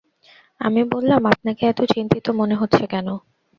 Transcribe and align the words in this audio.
আমি 0.61 0.81
বললাম, 0.93 1.21
আপনাকে 1.33 1.63
এত 1.67 1.79
চিন্তিত 1.93 2.25
মনে 2.39 2.55
হচ্ছে 2.55 2.83
কেন? 2.93 3.07